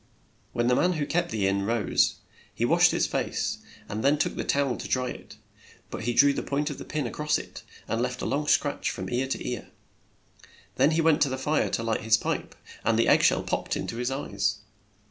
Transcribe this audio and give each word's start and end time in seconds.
When 0.51 0.65
the 0.65 0.73
man 0.73 0.93
who 0.93 1.05
kept 1.05 1.29
the 1.29 1.45
inn 1.47 1.61
rose, 1.61 2.15
he 2.55 2.65
washed 2.65 2.89
his 2.89 3.05
face 3.05 3.59
and 3.87 4.03
then 4.03 4.17
took 4.17 4.35
the 4.35 4.43
tow 4.43 4.69
el 4.69 4.77
to 4.77 4.87
dry 4.87 5.09
it, 5.09 5.35
but 5.91 6.05
he 6.05 6.13
drew 6.15 6.33
the 6.33 6.41
point 6.41 6.71
of 6.71 6.79
the 6.79 6.85
pin 6.85 7.05
a 7.05 7.11
cross 7.11 7.37
it 7.37 7.61
and 7.87 8.01
left 8.01 8.23
a 8.23 8.25
long 8.25 8.47
scratch 8.47 8.89
from 8.89 9.11
ear 9.11 9.27
to 9.27 9.47
ear. 9.47 9.69
Then 10.77 10.89
he 10.89 11.01
went 11.01 11.21
to 11.21 11.29
the 11.29 11.37
fire 11.37 11.69
to 11.69 11.83
light 11.83 12.01
his 12.01 12.17
pipe, 12.17 12.55
and 12.83 12.97
the 12.97 13.07
egg 13.07 13.21
shell 13.21 13.43
popped 13.43 13.77
in 13.77 13.85
to 13.85 13.97
his 13.97 14.09
eyes. 14.09 14.61